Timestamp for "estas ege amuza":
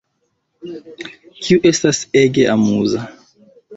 1.73-3.07